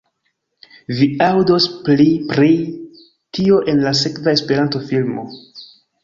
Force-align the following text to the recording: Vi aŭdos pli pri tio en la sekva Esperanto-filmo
Vi 0.99 1.07
aŭdos 1.25 1.65
pli 1.89 2.07
pri 2.31 2.49
tio 3.39 3.59
en 3.73 3.83
la 3.83 3.91
sekva 3.99 4.33
Esperanto-filmo 4.39 5.27